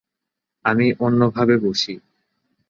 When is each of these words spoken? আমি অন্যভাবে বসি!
আমি 0.65 0.87
অন্যভাবে 0.99 1.55
বসি! 1.63 1.93